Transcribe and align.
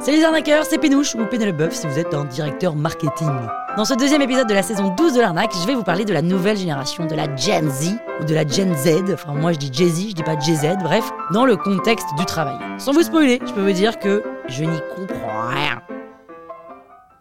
Salut 0.00 0.16
les 0.16 0.24
arnaqueurs, 0.24 0.64
c'est 0.64 0.78
Pénouche 0.78 1.14
ou 1.14 1.26
Pénélope 1.26 1.72
si 1.72 1.86
vous 1.86 1.98
êtes 1.98 2.14
un 2.14 2.24
directeur 2.24 2.74
marketing. 2.74 3.28
Dans 3.76 3.84
ce 3.84 3.92
deuxième 3.92 4.22
épisode 4.22 4.48
de 4.48 4.54
la 4.54 4.62
saison 4.62 4.94
12 4.94 5.12
de 5.12 5.20
l'arnaque, 5.20 5.52
je 5.60 5.66
vais 5.66 5.74
vous 5.74 5.82
parler 5.82 6.06
de 6.06 6.14
la 6.14 6.22
nouvelle 6.22 6.56
génération, 6.56 7.04
de 7.04 7.14
la 7.14 7.26
Gen 7.36 7.68
Z 7.68 7.96
ou 8.18 8.24
de 8.24 8.34
la 8.34 8.46
Gen 8.46 8.74
Z. 8.74 9.12
Enfin, 9.12 9.34
moi 9.34 9.52
je 9.52 9.58
dis 9.58 9.70
Jay 9.70 9.88
Z, 9.90 10.08
je 10.08 10.14
dis 10.14 10.22
pas 10.22 10.38
JZ, 10.38 10.78
bref, 10.82 11.10
dans 11.34 11.44
le 11.44 11.54
contexte 11.56 12.08
du 12.16 12.24
travail. 12.24 12.56
Sans 12.78 12.92
vous 12.92 13.02
spoiler, 13.02 13.40
je 13.46 13.52
peux 13.52 13.60
vous 13.60 13.72
dire 13.72 13.98
que 13.98 14.22
je 14.48 14.64
n'y 14.64 14.80
comprends 14.96 15.48
rien. 15.48 15.82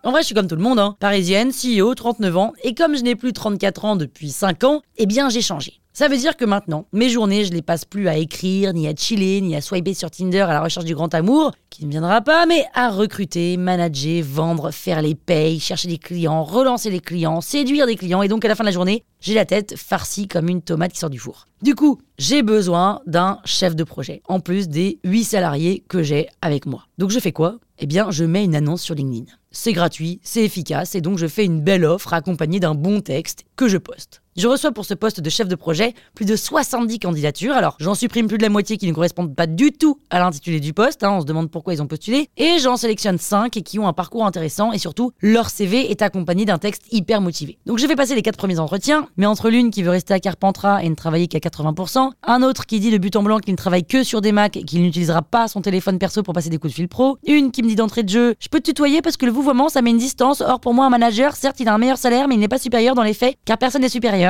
En 0.10 0.12
vrai, 0.12 0.24
je 0.24 0.26
suis 0.26 0.34
comme 0.34 0.48
tout 0.48 0.56
le 0.56 0.64
monde, 0.64 0.80
hein. 0.80 0.96
parisienne, 1.00 1.52
CEO, 1.52 1.94
39 1.94 2.36
ans, 2.36 2.54
et 2.64 2.74
comme 2.74 2.98
je 2.98 3.04
n'ai 3.04 3.16
plus 3.16 3.32
34 3.32 3.86
ans 3.86 3.96
depuis 3.96 4.32
5 4.32 4.64
ans, 4.64 4.82
eh 4.98 5.06
bien 5.06 5.30
j'ai 5.30 5.44
changé. 5.44 5.82
Ça 5.94 6.08
veut 6.08 6.18
dire 6.18 6.36
que 6.36 6.46
maintenant, 6.46 6.88
mes 6.94 7.10
journées, 7.10 7.46
je 7.46 7.52
les 7.52 7.62
passe 7.62 7.86
plus 7.86 8.08
à 8.08 8.18
écrire, 8.18 8.74
ni 8.74 8.88
à 8.88 8.96
chiller, 8.96 9.40
ni 9.40 9.56
à 9.56 9.62
swiper 9.62 9.94
sur 9.94 10.10
Tinder 10.10 10.40
à 10.40 10.54
la 10.54 10.62
recherche 10.62 10.86
du 10.86 10.96
grand 10.96 11.14
amour, 11.14 11.52
qui 11.70 11.86
ne 11.86 11.92
viendra 11.92 12.22
pas, 12.22 12.48
mais 12.48 12.66
à 12.74 12.90
recruter, 12.90 13.56
manager, 13.58 14.24
vendre, 14.24 14.72
faire 14.72 15.04
les 15.04 15.14
payes, 15.14 15.60
chercher 15.60 15.90
des 15.90 16.00
clients, 16.00 16.44
relancer 16.44 16.90
les 16.90 17.02
clients, 17.02 17.40
séduire 17.40 17.86
des 17.86 17.96
clients, 17.96 18.24
et 18.24 18.28
donc 18.28 18.44
à 18.46 18.48
la 18.48 18.56
fin 18.56 18.64
de 18.64 18.70
la 18.70 18.74
journée, 18.74 19.04
j'ai 19.22 19.36
la 19.36 19.46
tête 19.46 19.76
farcie 19.78 20.28
comme 20.28 20.50
une 20.50 20.64
tomate 20.64 20.94
qui 20.94 21.00
sort 21.00 21.12
du 21.12 21.20
four. 21.20 21.46
Du 21.62 21.76
coup, 21.76 22.00
j'ai 22.18 22.42
besoin 22.42 23.02
d'un 23.06 23.40
chef 23.46 23.76
de 23.76 23.84
projet, 23.84 24.24
en 24.28 24.40
plus 24.40 24.70
des 24.70 25.00
8 25.04 25.24
salariés 25.24 25.84
que 25.88 26.02
j'ai 26.02 26.30
avec 26.42 26.66
moi. 26.66 26.86
Donc 26.98 27.12
je 27.12 27.20
fais 27.20 27.34
quoi? 27.34 27.58
Eh 27.82 27.88
bien, 27.88 28.12
je 28.12 28.26
mets 28.26 28.44
une 28.44 28.56
annonce 28.56 28.82
sur 28.82 28.94
LinkedIn. 28.94 29.32
C'est 29.52 29.72
gratuit, 29.72 30.20
c'est 30.22 30.44
efficace, 30.44 30.96
et 30.96 31.02
donc 31.02 31.18
je 31.18 31.28
fais 31.28 31.46
une 31.46 31.62
belle 31.62 31.86
offre 31.86 32.14
accompagnée 32.14 32.60
d'un 32.60 32.76
bon 32.76 33.00
texte 33.00 33.46
que 33.56 33.70
je 33.70 33.78
poste. 33.78 34.22
Je 34.40 34.48
reçois 34.48 34.72
pour 34.72 34.86
ce 34.86 34.94
poste 34.94 35.20
de 35.20 35.30
chef 35.30 35.50
de 35.50 35.56
projet 35.56 35.94
plus 36.16 36.24
de 36.24 36.38
70 36.38 37.00
candidatures. 37.00 37.56
Alors, 37.56 37.76
j'en 37.82 37.94
supprime 37.94 38.30
plus 38.30 38.38
de 38.38 38.44
la 38.44 38.48
moitié 38.48 38.78
qui 38.78 38.88
ne 38.88 38.94
correspondent 38.94 39.36
pas 39.36 39.48
du 39.48 39.74
tout 39.74 40.00
à 40.10 40.20
l'intitulé 40.20 40.62
du 40.62 40.72
poste. 40.72 41.04
Hein. 41.04 41.12
on 41.12 41.20
se 41.20 41.26
demande 41.26 41.52
pourquoi 41.52 41.74
ils 41.74 41.82
ont 41.82 41.88
postulé. 41.88 42.30
Et 42.38 42.58
j'en 42.58 42.78
sélectionne 42.78 43.18
5 43.18 43.52
qui 43.52 43.80
ont 43.80 43.88
un 43.90 43.92
parcours 43.92 44.26
intéressant 44.26 44.72
et 44.72 44.78
surtout, 44.78 45.12
leur 45.20 45.50
CV 45.50 45.92
est 45.92 46.02
accompagné 46.02 46.46
d'un 46.46 46.58
texte 46.58 46.84
hyper 46.90 47.20
motivé. 47.20 47.58
Donc, 47.66 47.80
je 47.80 47.86
vais 47.86 47.98
passer 47.98 48.16
les 48.16 48.22
4 48.22 48.38
premiers 48.38 48.60
entretiens, 48.60 49.10
mais 49.18 49.26
entre 49.26 49.50
l'une 49.50 49.72
qui 49.72 49.84
veut 49.84 49.90
rester 49.90 50.14
à 50.14 50.22
Carpentras 50.22 50.84
et 50.84 50.90
ne 50.90 50.96
travailler 50.96 51.28
qu'à 51.28 51.40
80%, 51.40 52.10
un 52.24 52.42
autre 52.42 52.66
qui 52.66 52.80
dit 52.80 52.92
de 52.92 52.98
but 52.98 53.18
en 53.18 53.24
blanc 53.24 53.40
qu'il 53.40 53.52
ne 53.52 53.58
travaille 53.58 53.84
que 53.84 54.04
sur 54.04 54.22
des 54.22 54.32
Macs 54.32 54.56
et 54.56 54.64
qu'il 54.64 54.82
n'utilisera 54.84 55.22
pas 55.22 55.50
son 55.50 55.60
téléphone 55.60 56.00
perso 56.00 56.24
pour 56.24 56.34
passer 56.34 56.50
des 56.50 56.60
coups 56.60 56.72
de 56.72 56.76
fil 56.76 56.88
pro, 56.88 57.18
une 57.28 57.52
qui 57.52 57.62
me 57.62 57.68
dit 57.68 57.76
d'entrée 57.76 58.04
de 58.04 58.10
jeu, 58.10 58.36
je 58.40 58.48
peux 58.48 58.62
te 58.62 58.72
tutoyer 58.72 59.02
parce 59.02 59.18
que 59.18 59.26
le 59.26 59.34
vouvoiement 59.34 59.68
ça 59.68 59.82
met 59.82 59.90
une 59.90 59.98
distance. 59.98 60.40
Or, 60.40 60.62
pour 60.62 60.74
moi, 60.74 60.86
un 60.86 60.90
manager, 60.90 61.36
certes, 61.36 61.60
il 61.60 61.68
a 61.68 61.74
un 61.74 61.78
meilleur 61.78 61.98
salaire, 61.98 62.30
mais 62.30 62.36
il 62.36 62.40
n'est 62.40 62.48
pas 62.48 62.58
supérieur 62.58 62.96
dans 62.96 63.04
les 63.04 63.14
faits, 63.14 63.36
car 63.44 63.58
personne 63.58 63.82
n'est 63.82 63.90
supérieur. 63.90 64.29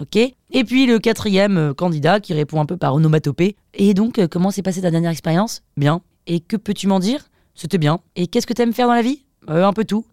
Ok 0.00 0.16
Et 0.16 0.64
puis 0.64 0.86
le 0.86 0.98
quatrième 0.98 1.56
euh, 1.56 1.74
candidat 1.74 2.20
qui 2.20 2.32
répond 2.34 2.60
un 2.60 2.66
peu 2.66 2.76
par 2.76 2.94
onomatopée. 2.94 3.56
Et 3.74 3.94
donc, 3.94 4.18
euh, 4.18 4.28
comment 4.28 4.50
s'est 4.50 4.62
passée 4.62 4.82
ta 4.82 4.90
dernière 4.90 5.10
expérience? 5.10 5.62
Bien. 5.76 6.02
Et 6.26 6.40
que 6.40 6.56
peux-tu 6.56 6.86
m'en 6.86 7.00
dire? 7.00 7.28
C'était 7.54 7.78
bien. 7.78 8.00
Et 8.14 8.26
qu'est-ce 8.28 8.46
que 8.46 8.52
t'aimes 8.52 8.72
faire 8.72 8.86
dans 8.86 8.94
la 8.94 9.02
vie? 9.02 9.24
Euh, 9.50 9.64
Un 9.66 9.72
peu 9.72 9.84
tout. 9.84 10.04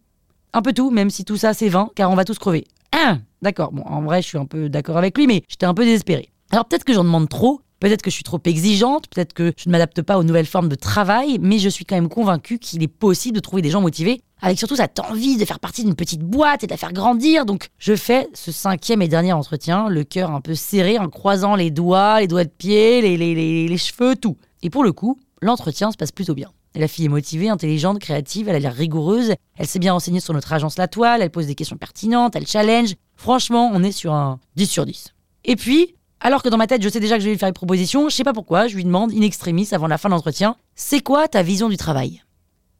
Un 0.53 0.62
peu 0.62 0.73
tout, 0.73 0.90
même 0.90 1.09
si 1.09 1.26
tout 1.26 1.38
ça 1.38 1.53
c'est 1.53 1.70
vain, 1.70 1.90
car 1.96 2.09
on 2.09 2.16
va 2.16 2.23
tous 2.26 2.40
crever. 2.40 2.66
Ah 2.92 3.18
D'accord, 3.42 3.72
bon, 3.73 3.84
en 3.84 4.02
vrai, 4.02 4.22
je 4.22 4.28
suis 4.28 4.38
un 4.38 4.46
peu 4.46 4.70
d'accord 4.70 4.98
avec 4.98 5.18
lui, 5.18 5.28
mais 5.28 5.44
j'étais 5.50 5.66
un 5.66 5.73
peu 5.73 5.84
désespéré. 5.84 6.30
Alors 6.52 6.66
peut-être 6.66 6.86
que 6.86 6.94
j'en 6.94 7.03
demande 7.03 7.28
trop, 7.30 7.62
Peut-être 7.80 8.02
que 8.02 8.09
je 8.09 8.16
suis 8.16 8.23
trop 8.23 8.40
exigeante, 8.45 9.08
peut-être 9.09 9.34
que 9.34 9.54
je 9.58 9.68
ne 9.68 9.72
m'adapte 9.72 10.02
pas 10.02 10.18
aux 10.18 10.23
nouvelles 10.23 10.45
formes 10.45 10.70
de 10.70 10.76
travail, 10.76 11.38
mais 11.42 11.59
je 11.59 11.70
suis 11.70 11.86
quand 11.86 11.95
même 11.95 12.09
convaincue 12.09 12.58
qu'il 12.58 12.81
est 12.81 12.88
possible 12.88 13.36
de 13.36 13.42
trouver 13.42 13.62
des 13.62 13.70
gens 13.70 13.81
motivés, 13.81 14.22
avec 14.42 14.58
surtout 14.58 14.76
cette 14.76 15.00
envie 15.00 15.38
de 15.38 15.45
faire 15.45 15.59
partie 15.59 15.84
d'une 15.84 15.96
petite 15.96 16.22
boîte 16.22 16.64
et 16.64 16.68
de 16.68 16.72
la 16.72 16.78
faire 16.78 16.94
grandir. 16.94 17.46
Donc 17.46 17.70
je 17.78 17.96
fais 17.96 18.28
ce 18.34 18.52
cinquième 18.52 19.02
et 19.02 19.08
dernier 19.08 19.34
entretien, 19.34 19.90
le 19.90 20.03
cœur 20.03 20.31
un 20.31 20.42
peu 20.42 20.56
serré, 20.56 21.00
en 21.00 21.09
croisant 21.09 21.56
les 21.56 21.72
doigts, 21.72 22.22
les 22.22 22.28
doigts 22.28 22.44
de 22.46 22.50
pied, 22.50 23.02
les, 23.02 23.18
les, 23.18 23.68
les, 23.68 23.78
cheveux, 23.78 24.16
tout. 24.16 24.38
Et 24.62 24.70
pour 24.70 24.84
le 24.84 24.92
coup, 24.92 25.20
l'entretien 25.42 25.92
se 25.92 25.98
passe 25.98 26.12
plutôt 26.12 26.34
bien. 26.34 26.52
La 26.75 26.88
fille 26.88 27.06
est 27.06 27.09
motivée, 27.09 27.50
intelligente, 27.50 28.00
créative, 28.00 28.50
elle 28.50 28.56
a 28.56 28.59
l'air 28.59 28.74
rigoureuse, 28.74 29.34
elle 29.58 29.68
s'est 29.68 29.80
bien 29.80 29.94
renseignée 29.94 30.19
sur 30.19 30.34
notre 30.34 30.52
agence 30.52 30.78
La 30.78 30.90
Toile, 30.90 31.22
elle 31.22 31.30
pose 31.30 31.47
des 31.47 31.56
questions 31.56 31.78
pertinentes, 31.78 32.35
elle 32.35 32.47
challenge. 32.47 32.96
Franchement, 33.16 33.72
on 33.74 33.81
est 33.81 33.94
sur 33.94 34.14
un 34.14 34.40
10 34.58 34.66
sur 34.68 34.85
10. 34.85 35.14
Et 35.46 35.56
puis, 35.56 35.96
alors 36.25 36.41
que 36.41 36.50
dans 36.50 36.58
ma 36.58 36.66
tête, 36.66 36.81
je 36.81 36.90
sais 36.90 37.00
déjà 37.00 37.18
que 37.18 37.22
je 37.22 37.25
vais 37.28 37.34
lui 37.34 37.38
faire 37.38 37.50
une 37.50 37.53
proposition, 37.53 38.09
je 38.09 38.16
sais 38.16 38.24
pas 38.24 38.34
pourquoi, 38.34 38.68
je 38.68 38.75
lui 38.75 38.84
demande 38.84 39.12
in 39.13 39.22
extremis 39.22 39.69
avant 39.74 39.86
la 39.86 40.00
fin 40.00 40.09
de 40.09 40.16
l'entretien 40.16 40.56
C'est 40.74 41.02
quoi 41.02 41.28
ta 41.28 41.44
vision 41.44 41.69
du 41.69 41.78
travail? 41.78 42.24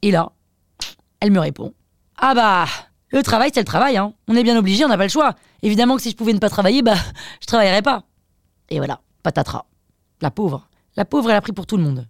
Et 0.01 0.09
là, 0.09 0.31
elle 1.19 1.29
me 1.29 1.39
répond 1.39 1.72
Ah 2.17 2.34
bah, 2.34 2.66
le 3.11 3.22
travail, 3.22 3.51
c'est 3.53 3.59
le 3.59 3.66
travail, 3.66 3.97
hein. 3.97 4.16
On 4.28 4.35
est 4.35 4.41
bien 4.41 4.57
obligé, 4.57 4.84
on 4.84 4.88
n'a 4.88 4.97
pas 4.97 5.03
le 5.03 5.11
choix. 5.11 5.35
Évidemment 5.61 5.95
que 5.95 6.01
si 6.01 6.09
je 6.09 6.16
pouvais 6.16 6.34
ne 6.34 6.39
pas 6.39 6.50
travailler, 6.50 6.81
bah, 6.81 6.95
je 7.39 7.45
travaillerais 7.45 7.84
pas. 7.84 8.05
Et 8.72 8.78
voilà, 8.78 9.00
patatras. 9.22 9.66
La 10.22 10.31
pauvre. 10.31 10.67
La 10.95 11.05
pauvre, 11.05 11.29
elle 11.29 11.35
a 11.35 11.41
pris 11.41 11.51
pour 11.51 11.67
tout 11.67 11.78
le 11.78 11.84
monde. 11.84 12.07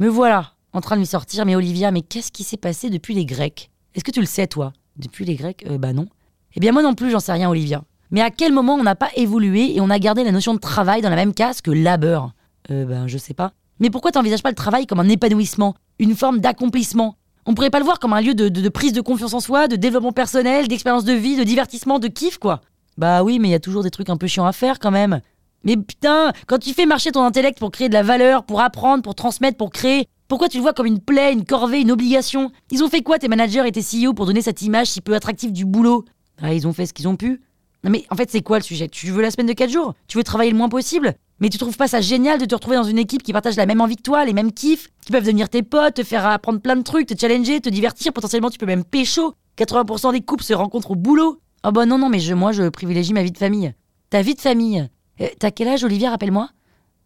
Me 0.00 0.08
voilà, 0.08 0.52
en 0.72 0.80
train 0.80 0.96
de 0.96 1.00
lui 1.00 1.06
sortir, 1.06 1.44
mais 1.44 1.54
Olivia, 1.54 1.90
mais 1.90 2.00
qu'est-ce 2.00 2.32
qui 2.32 2.44
s'est 2.44 2.56
passé 2.56 2.88
depuis 2.88 3.12
les 3.12 3.26
Grecs? 3.26 3.70
Est-ce 3.94 4.04
que 4.04 4.10
tu 4.10 4.20
le 4.20 4.26
sais, 4.26 4.46
toi? 4.46 4.72
Depuis 4.96 5.26
les 5.26 5.34
Grecs? 5.34 5.66
Euh, 5.68 5.76
Bah 5.76 5.92
non. 5.92 6.08
Eh 6.54 6.60
bien, 6.60 6.72
moi 6.72 6.80
non 6.80 6.94
plus, 6.94 7.10
j'en 7.10 7.20
sais 7.20 7.32
rien, 7.32 7.50
Olivia. 7.50 7.82
Mais 8.10 8.20
à 8.20 8.30
quel 8.30 8.52
moment 8.52 8.74
on 8.74 8.82
n'a 8.82 8.94
pas 8.94 9.10
évolué 9.16 9.76
et 9.76 9.80
on 9.80 9.90
a 9.90 9.98
gardé 9.98 10.24
la 10.24 10.32
notion 10.32 10.54
de 10.54 10.58
travail 10.58 11.02
dans 11.02 11.10
la 11.10 11.16
même 11.16 11.34
case 11.34 11.60
que 11.60 11.70
labeur? 11.70 12.32
Euh, 12.70 12.84
ben, 12.84 13.06
je 13.06 13.18
sais 13.18 13.34
pas. 13.34 13.52
Mais 13.80 13.90
pourquoi 13.90 14.10
t'envisages 14.10 14.42
pas 14.42 14.48
le 14.48 14.54
travail 14.54 14.86
comme 14.86 15.00
un 15.00 15.08
épanouissement, 15.08 15.74
une 15.98 16.16
forme 16.16 16.40
d'accomplissement? 16.40 17.16
On 17.46 17.54
pourrait 17.54 17.70
pas 17.70 17.78
le 17.78 17.84
voir 17.84 17.98
comme 17.98 18.12
un 18.12 18.20
lieu 18.20 18.34
de, 18.34 18.68
prise 18.68 18.92
de 18.92 19.00
confiance 19.00 19.32
en 19.32 19.40
soi, 19.40 19.68
de 19.68 19.76
développement 19.76 20.12
personnel, 20.12 20.68
d'expérience 20.68 21.04
de 21.04 21.12
vie, 21.12 21.36
de 21.36 21.44
divertissement, 21.44 21.98
de 21.98 22.08
kiff, 22.08 22.38
quoi? 22.38 22.60
Bah 22.98 23.22
oui, 23.22 23.38
mais 23.38 23.48
il 23.48 23.52
y 23.52 23.54
a 23.54 23.60
toujours 23.60 23.82
des 23.82 23.90
trucs 23.90 24.10
un 24.10 24.16
peu 24.16 24.26
chiants 24.26 24.44
à 24.44 24.52
faire 24.52 24.78
quand 24.78 24.90
même. 24.90 25.20
Mais 25.64 25.76
putain, 25.76 26.32
quand 26.46 26.58
tu 26.58 26.74
fais 26.74 26.84
marcher 26.84 27.12
ton 27.12 27.22
intellect 27.22 27.58
pour 27.58 27.70
créer 27.70 27.88
de 27.88 27.94
la 27.94 28.02
valeur, 28.02 28.44
pour 28.44 28.60
apprendre, 28.60 29.02
pour 29.02 29.14
transmettre, 29.14 29.56
pour 29.56 29.70
créer, 29.70 30.08
pourquoi 30.28 30.48
tu 30.48 30.58
le 30.58 30.62
vois 30.62 30.74
comme 30.74 30.86
une 30.86 31.00
plaie, 31.00 31.32
une 31.32 31.44
corvée, 31.44 31.80
une 31.80 31.90
obligation? 31.90 32.50
Ils 32.70 32.84
ont 32.84 32.88
fait 32.88 33.02
quoi 33.02 33.18
tes 33.18 33.28
managers 33.28 33.66
et 33.66 33.72
tes 33.72 33.80
CEO 33.80 34.12
pour 34.12 34.26
donner 34.26 34.42
cette 34.42 34.62
image 34.62 34.88
si 34.88 35.00
peu 35.00 35.14
attractive 35.14 35.52
du 35.52 35.64
boulot? 35.64 36.04
Bah 36.40 36.52
ils 36.52 36.66
ont 36.66 36.72
fait 36.72 36.86
ce 36.86 36.92
qu'ils 36.92 37.08
ont 37.08 37.16
pu. 37.16 37.40
Non 37.84 37.90
mais 37.90 38.04
en 38.10 38.16
fait 38.16 38.30
c'est 38.30 38.42
quoi 38.42 38.58
le 38.58 38.64
sujet? 38.64 38.88
Tu 38.88 39.10
veux 39.10 39.22
la 39.22 39.30
semaine 39.30 39.46
de 39.46 39.52
4 39.52 39.70
jours? 39.70 39.94
Tu 40.08 40.18
veux 40.18 40.24
travailler 40.24 40.50
le 40.50 40.56
moins 40.56 40.68
possible? 40.68 41.14
Mais 41.40 41.48
tu 41.48 41.58
trouves 41.58 41.76
pas 41.76 41.86
ça 41.86 42.00
génial 42.00 42.38
de 42.40 42.44
te 42.44 42.54
retrouver 42.54 42.76
dans 42.76 42.82
une 42.84 42.98
équipe 42.98 43.22
qui 43.22 43.32
partage 43.32 43.56
la 43.56 43.66
même 43.66 43.80
envie 43.80 43.94
que 43.96 44.02
toi, 44.02 44.24
les 44.24 44.32
mêmes 44.32 44.52
kiffs, 44.52 44.88
qui 45.04 45.12
peuvent 45.12 45.22
devenir 45.22 45.48
tes 45.48 45.62
potes, 45.62 45.94
te 45.94 46.02
faire 46.02 46.26
apprendre 46.26 46.60
plein 46.60 46.74
de 46.74 46.82
trucs, 46.82 47.06
te 47.06 47.18
challenger, 47.18 47.60
te 47.60 47.68
divertir, 47.68 48.12
potentiellement 48.12 48.50
tu 48.50 48.58
peux 48.58 48.66
même 48.66 48.84
pécho? 48.84 49.34
80% 49.56 50.12
des 50.12 50.20
couples 50.20 50.42
se 50.42 50.54
rencontrent 50.54 50.90
au 50.92 50.96
boulot? 50.96 51.40
Oh 51.64 51.72
bah 51.72 51.86
non 51.86 51.98
non 51.98 52.08
mais 52.08 52.20
je, 52.20 52.34
moi 52.34 52.52
je 52.52 52.68
privilégie 52.68 53.12
ma 53.12 53.22
vie 53.22 53.32
de 53.32 53.38
famille. 53.38 53.72
Ta 54.10 54.22
vie 54.22 54.34
de 54.34 54.40
famille 54.40 54.88
euh, 55.20 55.26
T'as 55.38 55.50
quel 55.50 55.68
âge 55.68 55.84
Olivia? 55.84 56.10
Rappelle-moi 56.10 56.50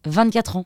24 0.05 0.57
ans. 0.57 0.65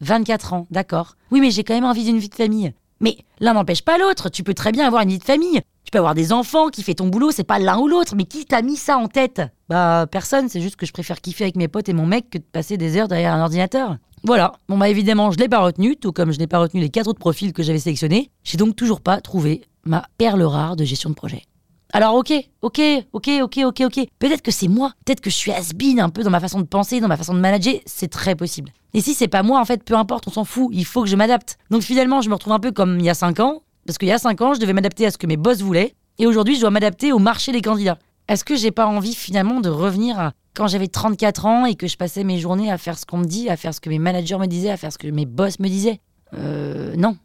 24 0.00 0.52
ans, 0.52 0.66
d'accord. 0.70 1.16
Oui 1.30 1.40
mais 1.40 1.50
j'ai 1.50 1.64
quand 1.64 1.74
même 1.74 1.84
envie 1.84 2.04
d'une 2.04 2.18
vie 2.18 2.28
de 2.28 2.34
famille. 2.34 2.72
Mais 3.00 3.16
l'un 3.40 3.54
n'empêche 3.54 3.82
pas 3.82 3.98
l'autre, 3.98 4.28
tu 4.28 4.42
peux 4.42 4.54
très 4.54 4.72
bien 4.72 4.86
avoir 4.86 5.02
une 5.02 5.10
vie 5.10 5.18
de 5.18 5.24
famille. 5.24 5.60
Tu 5.84 5.90
peux 5.90 5.98
avoir 5.98 6.14
des 6.14 6.32
enfants, 6.32 6.68
qui 6.68 6.82
fait 6.82 6.94
ton 6.94 7.06
boulot, 7.06 7.30
c'est 7.30 7.44
pas 7.44 7.58
l'un 7.58 7.78
ou 7.78 7.88
l'autre, 7.88 8.14
mais 8.14 8.24
qui 8.24 8.44
t'a 8.44 8.60
mis 8.60 8.76
ça 8.76 8.98
en 8.98 9.08
tête? 9.08 9.40
Bah 9.68 10.06
personne, 10.10 10.48
c'est 10.48 10.60
juste 10.60 10.76
que 10.76 10.84
je 10.84 10.92
préfère 10.92 11.20
kiffer 11.20 11.44
avec 11.44 11.56
mes 11.56 11.68
potes 11.68 11.88
et 11.88 11.94
mon 11.94 12.06
mec 12.06 12.28
que 12.28 12.38
de 12.38 12.44
passer 12.44 12.76
des 12.76 12.96
heures 12.96 13.08
derrière 13.08 13.32
un 13.32 13.42
ordinateur. 13.42 13.96
Voilà, 14.24 14.52
bon 14.68 14.76
bah 14.76 14.88
évidemment 14.88 15.30
je 15.30 15.38
l'ai 15.38 15.48
pas 15.48 15.60
retenu, 15.60 15.96
tout 15.96 16.12
comme 16.12 16.32
je 16.32 16.38
n'ai 16.38 16.46
pas 16.46 16.58
retenu 16.58 16.80
les 16.80 16.90
quatre 16.90 17.06
autres 17.06 17.20
profils 17.20 17.52
que 17.52 17.62
j'avais 17.62 17.78
sélectionnés. 17.78 18.30
J'ai 18.42 18.58
donc 18.58 18.76
toujours 18.76 19.00
pas 19.00 19.20
trouvé 19.20 19.62
ma 19.84 20.04
perle 20.18 20.42
rare 20.42 20.76
de 20.76 20.84
gestion 20.84 21.08
de 21.08 21.14
projet. 21.14 21.44
Alors 21.92 22.14
ok, 22.14 22.32
ok, 22.60 22.80
ok, 23.12 23.30
ok, 23.42 23.58
ok, 23.64 23.80
ok. 23.80 24.06
Peut-être 24.18 24.42
que 24.42 24.50
c'est 24.50 24.68
moi, 24.68 24.92
peut-être 25.04 25.22
que 25.22 25.30
je 25.30 25.34
suis 25.34 25.50
has 25.50 25.72
un 25.98 26.08
peu 26.10 26.22
dans 26.22 26.30
ma 26.30 26.40
façon 26.40 26.60
de 26.60 26.66
penser, 26.66 27.00
dans 27.00 27.08
ma 27.08 27.16
façon 27.16 27.34
de 27.34 27.40
manager, 27.40 27.74
c'est 27.86 28.08
très 28.08 28.34
possible. 28.34 28.70
Et 28.92 29.00
si 29.00 29.14
c'est 29.14 29.28
pas 29.28 29.42
moi, 29.42 29.58
en 29.58 29.64
fait, 29.64 29.82
peu 29.82 29.94
importe, 29.94 30.28
on 30.28 30.30
s'en 30.30 30.44
fout, 30.44 30.68
il 30.72 30.84
faut 30.84 31.02
que 31.02 31.08
je 31.08 31.16
m'adapte. 31.16 31.56
Donc 31.70 31.82
finalement, 31.82 32.20
je 32.20 32.28
me 32.28 32.34
retrouve 32.34 32.52
un 32.52 32.58
peu 32.58 32.72
comme 32.72 32.98
il 32.98 33.06
y 33.06 33.10
a 33.10 33.14
5 33.14 33.40
ans, 33.40 33.62
parce 33.86 33.96
qu'il 33.96 34.08
y 34.08 34.12
a 34.12 34.18
5 34.18 34.40
ans, 34.42 34.54
je 34.54 34.60
devais 34.60 34.74
m'adapter 34.74 35.06
à 35.06 35.10
ce 35.10 35.16
que 35.16 35.26
mes 35.26 35.38
boss 35.38 35.60
voulaient, 35.60 35.94
et 36.18 36.26
aujourd'hui, 36.26 36.56
je 36.56 36.60
dois 36.60 36.70
m'adapter 36.70 37.12
au 37.12 37.18
marché 37.18 37.52
des 37.52 37.62
candidats. 37.62 37.98
Est-ce 38.28 38.44
que 38.44 38.56
j'ai 38.56 38.70
pas 38.70 38.86
envie 38.86 39.14
finalement 39.14 39.60
de 39.60 39.70
revenir 39.70 40.20
à 40.20 40.32
quand 40.54 40.66
j'avais 40.66 40.88
34 40.88 41.46
ans 41.46 41.64
et 41.64 41.76
que 41.76 41.86
je 41.86 41.96
passais 41.96 42.24
mes 42.24 42.38
journées 42.38 42.70
à 42.70 42.76
faire 42.76 42.98
ce 42.98 43.06
qu'on 43.06 43.18
me 43.18 43.24
dit, 43.24 43.48
à 43.48 43.56
faire 43.56 43.72
ce 43.72 43.80
que 43.80 43.88
mes 43.88 43.98
managers 43.98 44.36
me 44.36 44.46
disaient, 44.46 44.70
à 44.70 44.76
faire 44.76 44.92
ce 44.92 44.98
que 44.98 45.06
mes 45.06 45.24
boss 45.24 45.58
me 45.60 45.68
disaient? 45.68 46.00
Euh, 46.34 46.94
non. 46.96 47.16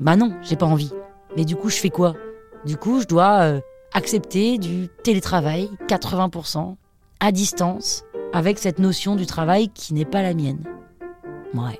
Bah 0.00 0.16
non, 0.16 0.34
j'ai 0.42 0.56
pas 0.56 0.66
envie. 0.66 0.90
Mais 1.36 1.44
du 1.44 1.54
coup, 1.54 1.68
je 1.68 1.76
fais 1.76 1.90
quoi? 1.90 2.16
Du 2.64 2.76
coup, 2.76 3.00
je 3.00 3.06
dois 3.06 3.42
euh, 3.42 3.60
accepter 3.94 4.58
du 4.58 4.88
télétravail 5.02 5.70
80% 5.88 6.76
à 7.20 7.32
distance 7.32 8.04
avec 8.32 8.58
cette 8.58 8.78
notion 8.78 9.16
du 9.16 9.26
travail 9.26 9.68
qui 9.68 9.94
n'est 9.94 10.04
pas 10.04 10.22
la 10.22 10.34
mienne. 10.34 10.64
Ouais. 11.54 11.78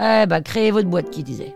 Eh 0.00 0.26
bah, 0.26 0.40
créez 0.40 0.70
votre 0.70 0.88
boîte, 0.88 1.10
qui 1.10 1.22
disait. 1.22 1.54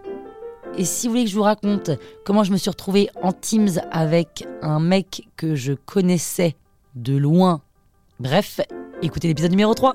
Et 0.77 0.85
si 0.85 1.07
vous 1.07 1.13
voulez 1.13 1.25
que 1.25 1.31
je 1.31 1.37
vous 1.37 1.43
raconte 1.43 1.91
comment 2.25 2.45
je 2.45 2.53
me 2.53 2.57
suis 2.57 2.71
retrouvée 2.71 3.11
en 3.23 3.33
Teams 3.33 3.81
avec 3.91 4.47
un 4.63 4.81
mec 4.81 5.29
que 5.37 5.55
je 5.55 5.75
connaissais 5.75 6.57
de 6.95 7.17
loin, 7.17 7.61
bref, 8.21 8.61
écoutez 9.03 9.29
l'épisode 9.29 9.51
numéro 9.51 9.75
3. 9.75 9.95